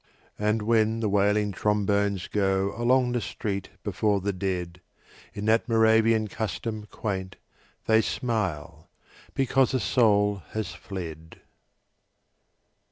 And 0.39 0.63
when 0.63 0.99
the 0.99 1.09
wailing 1.09 1.51
trombones 1.51 2.27
go 2.27 2.73
Along 2.75 3.11
the 3.11 3.21
street 3.21 3.69
before 3.83 4.19
the 4.19 4.33
dead 4.33 4.81
In 5.35 5.45
that 5.45 5.69
Moravian 5.69 6.27
custom 6.27 6.87
quaint, 6.89 7.35
They 7.85 8.01
smile 8.01 8.89
because 9.35 9.75
a 9.75 9.79
soul 9.79 10.41
has 10.53 10.73
fled. 10.73 11.41